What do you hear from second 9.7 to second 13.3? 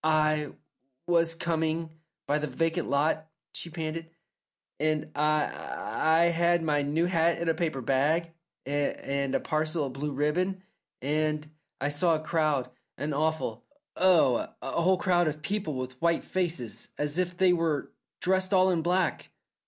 of blue ribbon, and I saw a crowd, an